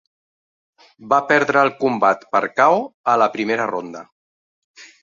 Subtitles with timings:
[1.11, 2.83] Va perdre el combat per KO
[3.15, 4.07] a la primera ronda.